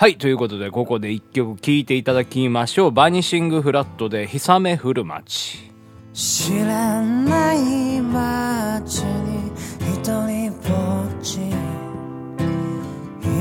[0.00, 2.90] はい、ということで、ここで一曲聴いていただきましょう。
[2.90, 5.70] バニシングフラットで、ひさめ降る街。
[6.14, 9.52] 知らない街に
[9.92, 10.58] 一人ぼ
[11.04, 11.40] っち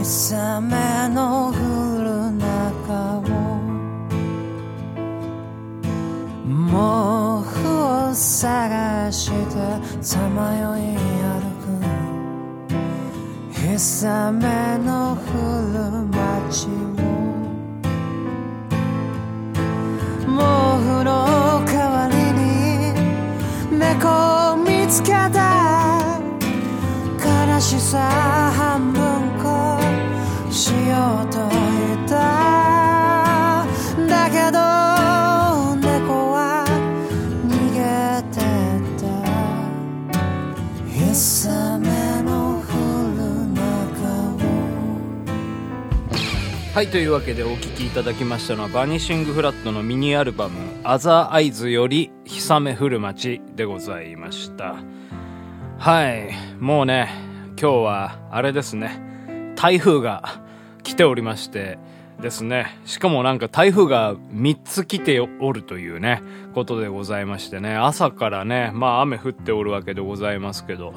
[0.03, 0.75] さめ
[1.15, 1.53] の降
[2.03, 3.23] る中を
[6.43, 9.35] 毛布を探して
[10.01, 11.39] さまよい歩
[13.71, 15.19] くさめの降
[15.71, 16.18] る街
[16.51, 16.65] を
[20.25, 26.19] 毛布の代わりに猫を見つけた。
[27.19, 29.28] 悲しさ半分
[46.79, 54.77] はい、というわけでお聴きいただきましたのは、バニシングフラットのミニアルバム、アザーアイズより、ひさめ降る街でございました。
[55.77, 57.09] はい、もうね、
[57.61, 58.97] 今日は、あれですね、
[59.57, 60.41] 台風が
[60.81, 61.79] 来ておりまして、
[62.21, 62.79] ですね。
[62.85, 66.21] しかもなんか台風が3つ来ておるというね、
[66.55, 70.93] ことでございましてね、朝からね、まあ雨降っておるわけでございますけど、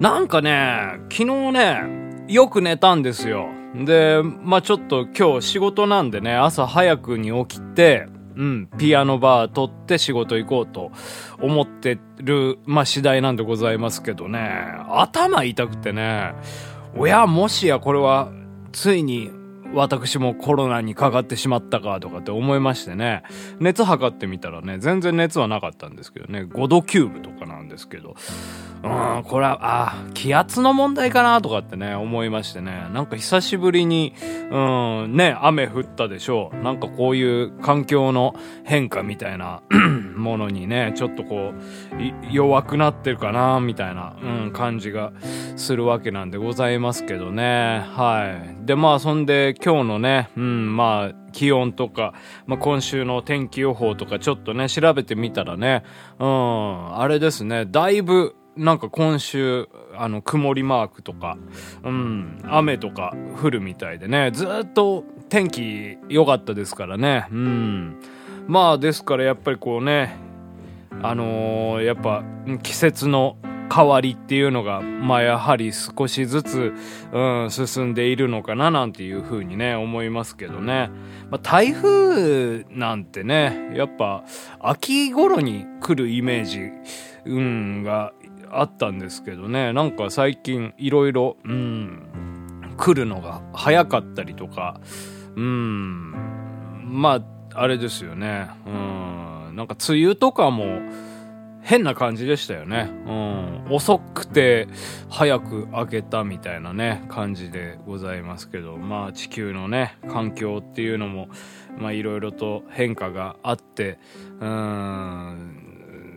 [0.00, 1.82] なんかね、昨日ね、
[2.26, 3.50] よく寝たんですよ。
[3.74, 10.92] で、まあちょっと今日仕事なんでね、朝早くに起きて、うん、ピアノバー取って仕事行こうと
[11.40, 14.40] 思ってる、まあ次第なんでございますけどね、
[14.90, 16.34] 頭痛くてね、
[16.96, 18.30] おや、もしやこれは、
[18.72, 19.30] ついに
[19.74, 23.22] 私もコロナにかかってしまったかとかって思いましてね、
[23.60, 28.14] 熱測ってみたらね、全然熱はなかったんですけどね、5度9分とかなんですけど、
[28.84, 34.12] うん、これは、あ、気圧の問題かなとかってね、思いましてね、なんか久しぶりに、
[34.50, 36.62] うん、ね、雨降ったでしょう。
[36.62, 39.62] なんかこういう環境の変化みたいな
[40.14, 45.12] ものにね、ちょっとこう、弱くなってるかな、みたいな、うん、感じが
[45.56, 47.86] するわけなんでございますけどね。
[47.96, 48.66] はい。
[48.66, 52.12] で、まあ、そんで今日のね、うん、まあ、気温とか、
[52.46, 55.84] まあ、今週の天気予報とかちょっとね、調べてみたらね、
[56.18, 61.38] うん、あれですね、だいぶ、なんか今週、あの、曇りマークとか、
[61.82, 67.96] うん、雨とか降るみたいでね、ずっと天気良かったですからね、うん。
[68.46, 70.16] まあ、ですからやっぱりこうね、
[71.02, 72.22] あのーやっぱ
[72.62, 73.36] 季節の
[73.72, 76.72] 変わりっていうのが、まあやはり少しずつ、
[77.12, 80.90] うん、進んでいるのかななんていうふうにね、思いますけどね。
[81.30, 84.24] まあ台風なんてね、やっぱ
[84.60, 86.70] 秋頃に来るイメージ、
[87.26, 88.12] うん、が
[88.50, 91.36] あったんですけどね、なんか最近いろいろ、
[92.76, 94.80] 来るのが早かったりとか、
[95.36, 96.12] うん、
[96.84, 97.20] ま
[97.54, 98.48] あ、あれですよね。
[98.66, 99.56] うん。
[99.56, 100.80] なんか梅雨とかも
[101.64, 102.90] 変な感じでしたよね。
[103.06, 103.66] うん。
[103.70, 104.68] 遅くて
[105.08, 111.28] 早く明けたみたいなね、感じでございますけど、まあ地球のね、環境っていうのも、
[111.78, 113.98] まあいろいろと変化があって、
[114.40, 115.64] うん。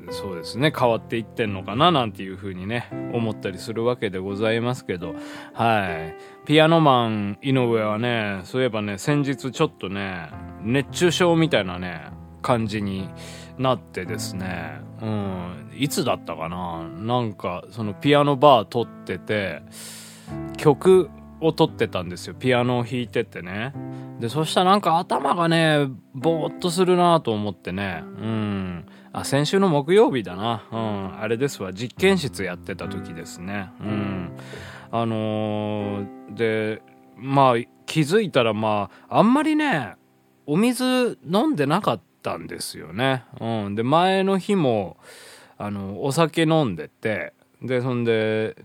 [0.10, 5.16] そうですね変わっていってんのかななんていうふうにね思ったりするわけでございますけど
[5.54, 6.16] はい
[6.46, 10.30] ピアノマン井上はねそういえばね先日ちょっとね
[10.62, 12.06] 熱中症みたいなね
[12.42, 13.10] 感じに
[13.58, 14.82] なってですね。
[15.02, 15.72] うん。
[15.76, 16.88] いつだったかな？
[16.88, 19.62] なんかそのピアノバー撮ってて
[20.58, 21.10] 曲
[21.40, 22.34] を撮ってたんですよ。
[22.34, 23.74] ピアノを弾いててね。
[24.20, 28.04] でそしたらなんか頭がねぼーっとするなと思ってね。
[28.04, 28.86] うん。
[29.14, 30.64] あ先週の木曜日だな。
[30.72, 31.20] うん。
[31.22, 31.74] あれですわ。
[31.74, 33.70] 実験室やってた時ですね。
[33.80, 34.32] うん。
[34.92, 36.82] あのーで
[37.16, 37.56] まあ
[37.86, 39.96] 気づいたらまああんまりね
[40.46, 43.24] お水飲んでなかったんですよね。
[43.40, 43.76] うん。
[43.76, 44.98] で前の日も
[45.58, 48.56] あのお酒飲んでてでそんで、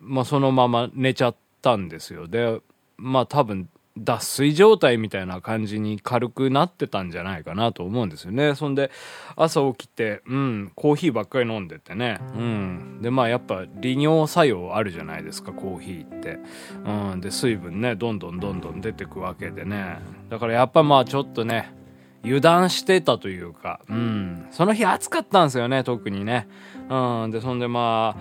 [0.00, 2.26] まあ、そのまま寝ちゃったんですよ。
[2.26, 2.60] で
[2.96, 8.56] まあ多分脱水状態みたいな感じに軽くなってたんじゃないかなと思うんですよね。
[8.56, 8.90] そんで
[9.36, 12.18] 朝起きてうんコーヒーばっかり飲んでてね。
[12.36, 12.98] うん。
[13.00, 16.38] でまあやっぱ利尿作用あるじゃないですかコーヒーって。
[16.84, 17.20] うん。
[17.20, 19.98] で水分ねどんどんどんどん出てくわけでね。
[20.30, 21.77] だからやっぱまあちょっとね
[22.24, 24.46] 油断してたというか、うん。
[24.50, 26.48] その日暑かったんですよね、特にね。
[26.88, 27.30] うん。
[27.30, 28.16] で、そんでま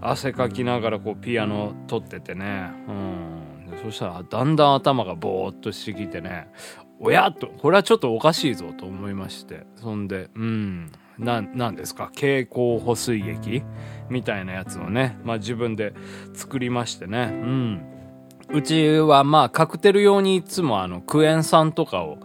[0.00, 2.70] あ、汗かきながらこうピアノ取っててね。
[2.88, 3.78] うん。
[3.82, 6.48] そしたらだんだん頭がボーっとしてきてね、
[6.98, 9.66] おやっと、これはちょっとおかしいぞと思いまして。
[9.76, 10.92] そんで、うん。
[11.18, 12.06] な、なんですか？
[12.14, 13.62] 蛍光補水液？
[14.08, 15.92] みたいなやつをね、まあ自分で
[16.34, 17.30] 作りましてね。
[17.30, 17.82] うん。
[18.52, 22.18] うちはまあカクテル用にいつもあのクエン酸とかを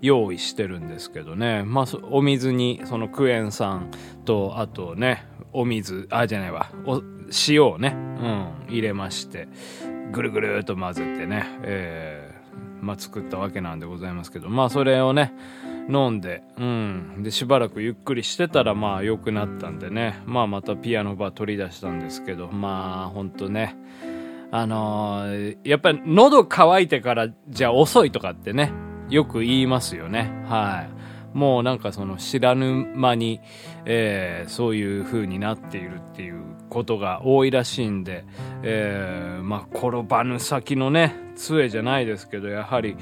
[0.00, 1.64] 用意してるんですけどね。
[1.64, 3.90] まあお水にそのクエン酸
[4.24, 7.02] とあとね、お水、あ、じゃないわ、お
[7.48, 9.48] 塩をね、うん、入れまして、
[10.12, 15.32] ぐるぐるっと混ぜてね、えー、まあ作ったわけなんでございますけど、まあそれをね、
[15.88, 17.22] 飲んで、うん。
[17.22, 20.20] で、しばらくゆっくりしてたら、まあ良くなったんでね。
[20.26, 23.76] まあまたピアノバー取り出したんですけど、まあほんとね。
[24.52, 28.70] あのー、やっぱり喉乾いてからじゃ遅いとかってね、
[29.08, 30.30] よく言いますよね。
[30.46, 30.86] は
[31.34, 31.36] い。
[31.36, 33.40] もうなんかその知らぬ間に、
[33.86, 38.26] えー、そういう風になっているっていうことが多いらしいんで、
[38.62, 42.96] えー、まあ転ばぬ先のね、杖じゃないですけど、やはり、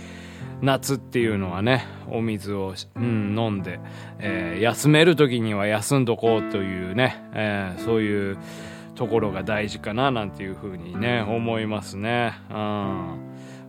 [0.62, 3.81] 夏っていうのはねお水を、うん、飲んで、
[4.19, 8.38] えー、休める時には休んどこうというね、えー、そういう
[9.00, 12.35] ところが大事かななんていうふうにね思いますね。
[12.50, 12.56] うん、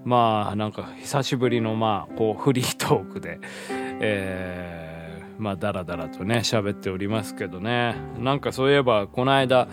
[0.03, 3.39] まあなんか久しぶりのまあこうフリートークで、
[3.69, 7.95] えー、まあダラダラとね喋っておりますけどね。
[8.19, 9.69] なんかそういえばこの間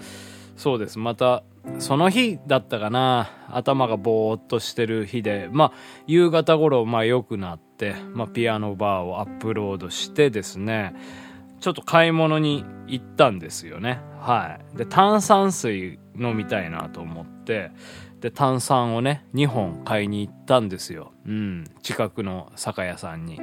[0.55, 1.01] そうです。
[1.01, 1.43] また
[1.81, 3.29] その日だったかな。
[3.51, 5.73] 頭がぼーっとしてる日でまあ
[6.07, 10.95] 夕方頃まあ良くなって、まあ、ピアノバーをアップロードしてですね
[11.61, 14.01] ちょっと買い物に行ったんですよね。
[14.21, 14.77] はい。
[14.77, 17.71] で炭酸水飲みたいなと思って
[18.21, 21.13] で炭酸をね2本買いに行ったんですよ。
[21.27, 21.65] うん。
[21.83, 23.41] 近くの酒屋さんに。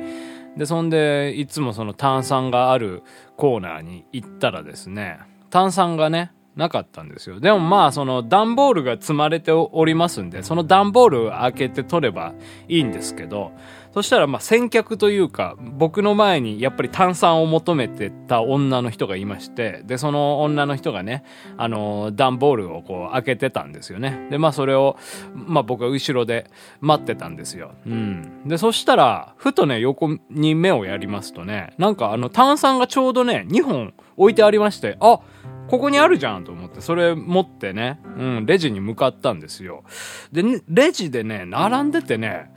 [0.57, 3.03] でそんでいつもその炭酸がある
[3.35, 5.19] コーナーに行ったらですね
[5.49, 7.39] 炭酸がねなかったんですよ。
[7.39, 12.33] でもまあ、その段ボールが積まれておりますんで、その段ボール開けて取れば
[12.69, 13.51] いいんですけど、
[13.95, 21.23] そしたらまあ先客というか、僕の前にやっぱり炭酸を求めてた女の人がいまして、で、その女の人がね、
[21.55, 24.27] あの、段ボールをこう開けてたんですよね。
[24.29, 24.97] で、まあそれを、
[25.33, 26.51] まあ僕は後ろで
[26.81, 27.71] 待ってたんですよ。
[27.87, 28.41] うん。
[28.45, 35.21] で、そしたら、ふとね、横に目をやりますとね、なんかあの炭酸がちょうどね、2本置いてありまして、あ、
[35.67, 39.83] ここにあるじゃんと思って、それ持ってね、うん、レジに向かったんですよ。
[40.31, 42.51] で、レジでね、並んでてね、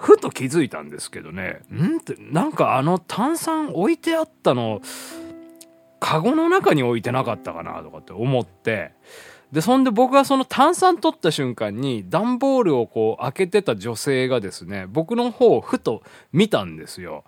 [0.00, 4.80] ふと気づいたんですけどね、んって、なんかあの炭酸置いてあったの、
[6.00, 8.92] カゴの中に置いてなかったかなとかって思って、
[9.52, 16.02] で、そんで僕がその炭酸取った瞬間に、段ボールをこう開けてた女性がですね、僕の方をふと
[16.32, 17.24] 見たんですよ。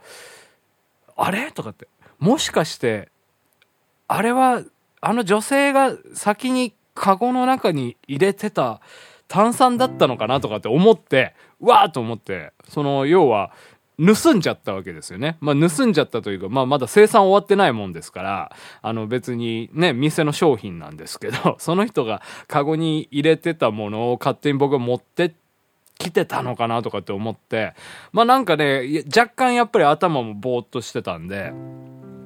[1.14, 1.52] あれ？
[1.52, 1.88] とかって、
[2.19, 3.10] もしかして、
[4.08, 4.62] あれは
[5.02, 8.80] あの女性が先にカゴの中に入れてた
[9.32, 13.50] 炭酸だったのかなとかって思って、わーと思って、その、要は、
[13.99, 15.38] 盗んじゃったわけですよね。
[15.40, 25.34] まあ、盗んじゃったというか、まあ、まだ生産終わってないもんですから、あの、別にね、店の商品なんですけど、 その人がカゴに入れてたものを勝手に僕が持って
[25.96, 27.73] きてたのかなとかって思って、
[28.12, 31.55] まあ、なんかね、若干やっぱり頭もぼーっとしてたんで、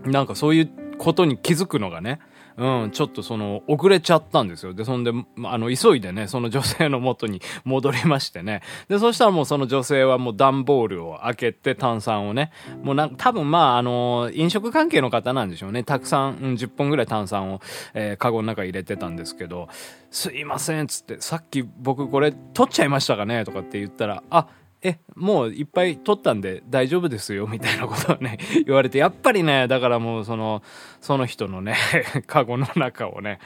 [0.05, 2.19] なんかそういうことに気づくのがね、
[2.57, 4.73] うん、ちょっとその、遅れちゃったんですよ。
[4.73, 5.13] で、そんで、
[5.45, 8.63] あの、急いでね、その女性の元に戻りましてね。
[8.89, 15.85] で、そしたらもうその女性はもう段ボールを開けて炭酸をね、もうな、多分まあ、あの、飲食関係の方なんでしょうね。
[15.85, 17.61] たくさん、うん、10本ぐらい炭酸を、
[17.95, 19.69] えー、カゴの中入れてたんですけど、
[20.11, 24.49] すいません、つって、さっき僕これ取っちゃいましたかねとかって言ったら、あ、
[24.87, 30.63] え、もういっぱい取ったんで大丈夫ですよ、みたいなことをね、 言われて、やっぱりね、だからもうその、
[31.01, 31.77] その人のね、
[32.27, 33.41] カゴの中をね、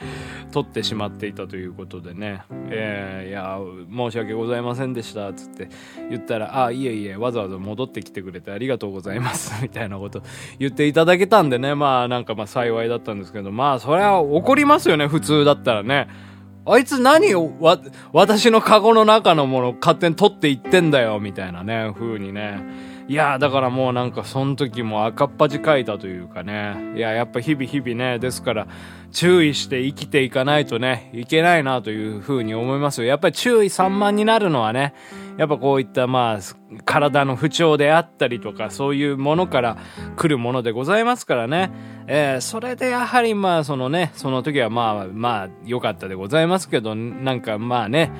[0.51, 3.59] 取ってしまっていたということでね、えー、いや、
[3.91, 5.69] 申し訳ございませんでした、つって
[6.09, 10.21] 言ったら、あ、いえいえ、わざわざ戻ってきてくれてありがとうございます、 みたいなこと
[10.59, 16.30] 言っていただけたんでね、まあなんかまあ幸いだったんですけど、まあそれは怒りますよね、普通だったらね。
[16.65, 17.79] あいつ何をわ、
[18.13, 22.90] 私のカゴの中のもの勝手に取っていってんだよ、みたいなね、風にね。
[23.07, 26.93] いやだからもうなんかその時も赤っ恥かいたというかね。
[26.95, 28.67] いや、やっぱ日々日々ね、ですから
[29.11, 33.07] 注意して生きていかないとね、いけないなという風に思いますよ。
[33.07, 34.93] やっぱり注意散漫になるのはね、
[35.37, 39.77] やっぱこういったまあ、体の不調であったりとか、そういうものから
[40.15, 41.71] 来るものでございますからね。
[42.07, 48.11] えー、それでやはりまあそのね、その時はまあまあ良かったでございますけど、なんかまあね、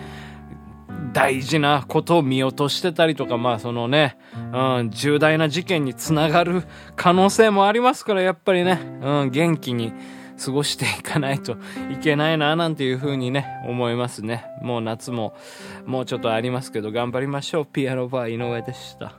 [1.14, 4.18] 大事なことを見落としてたりとか、まあそのね、
[4.54, 6.64] うん、重大な事件につながる
[6.96, 9.94] 可能性もありますから、やっぱりね、うん、元気に
[10.44, 11.58] 過ごしていかないと
[11.92, 14.46] いけないな、なんていうふうにね、思いますね。
[14.62, 15.36] もう夏も、
[15.86, 17.66] もうちょっとありますけど、頑張りましょう。
[17.66, 19.14] ピアノバー井上でした。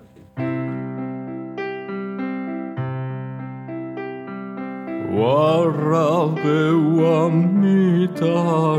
[5.14, 6.50] わらべ
[7.02, 8.25] は見た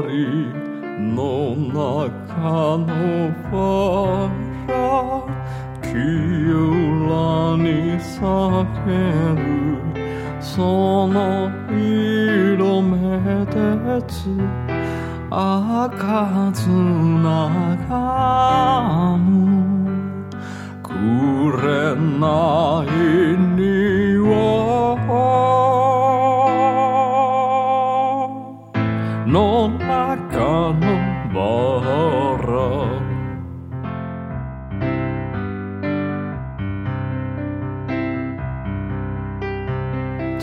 [0.10, 0.63] り
[1.00, 2.88] の中の
[3.52, 3.54] バ
[4.68, 4.74] ラ
[5.82, 5.94] 清
[7.08, 7.12] ら
[7.58, 8.22] に咲
[8.86, 8.88] け
[9.42, 9.44] る。
[10.40, 12.98] その色目
[13.46, 13.56] で
[14.08, 14.12] つ
[15.30, 15.40] 開
[15.98, 19.24] かずながむ。
[20.84, 20.90] く
[21.66, 22.88] れない
[23.56, 23.93] 匂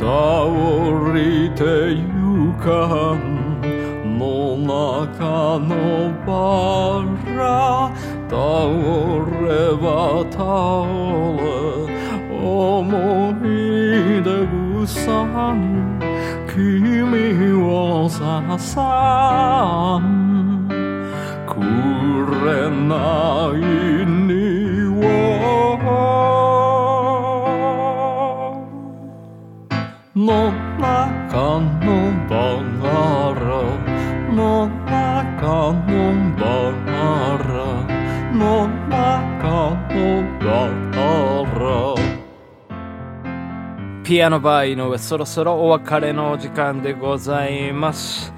[0.01, 0.49] 倒
[1.13, 1.61] りて
[1.93, 2.01] ゆ
[2.59, 7.05] かんの中のバ
[7.37, 7.93] ラ
[8.27, 8.33] 倒
[9.45, 9.85] れば
[10.33, 10.41] 倒
[11.37, 11.45] れ
[12.33, 12.89] 思
[13.45, 13.45] い
[14.25, 14.29] 出
[14.87, 15.61] 草に
[16.49, 18.41] 君をさ
[20.01, 20.03] ん。
[21.47, 21.61] く
[22.47, 23.57] れない
[24.07, 24.40] に
[44.11, 48.33] ピアノバー井上そろそろお別れのお時間でございます。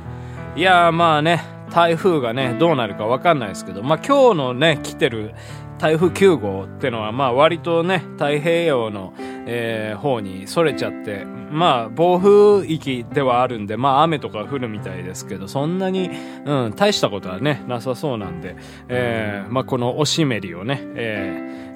[0.55, 5.35] いやーまあね台風がねどうなるか分かんないですけどまあ今日のね来てる
[5.79, 9.15] 台風9号ってのはまあ割とね太平洋の、
[9.47, 16.11] えー、方にそれちゃってまあ暴風域ではあるんでまあ雨とか降るみたいですけどそんなに、
[16.45, 18.57] うん、大したことはねなさそうなんで、
[18.89, 21.75] えー、まあこのおしめりをね、え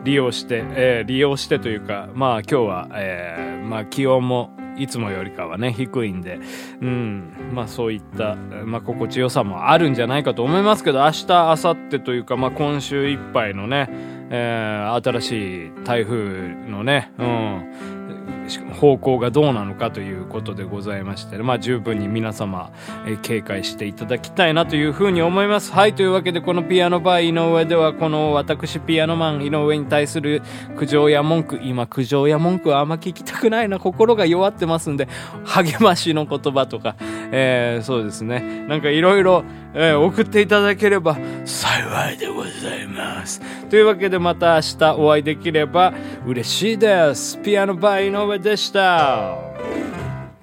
[0.00, 6.38] ー、 利用して、えー、利用してというかまあ今日は、えー、まあ気温もいつもよりかはね、低いんで、
[6.80, 13.90] うん、まあそういった、まあ心地よさもあるんじゃないかと思いますけど、明日、明後日というか、まあ今週いっぱいのね、
[14.30, 18.44] えー、新しい台風のね、うん、
[18.78, 22.70] 方向がどうなのかということでございまして、まあ十分に皆様、
[23.06, 25.72] えー、警戒していただきたいなというふうに思います。
[25.72, 30.42] はい、というわけでこのピアノバー井上ではこの私ピアノマン井上に対する
[30.76, 35.08] 苦情や文句、今苦情や文句はあんま聞きたくないな、心が弱ってますんで、
[35.44, 36.96] 励ましの言葉とか、
[37.32, 39.44] えー、そうですね、なんかいろいろ
[39.74, 43.40] 送っていただければ幸いでございます。
[43.68, 45.92] というわけでまた明日お会いできれば
[46.26, 47.38] 嬉しいです。
[47.38, 48.67] ピアノバー井上でした。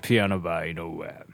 [0.02, 1.25] ピアノバー井上。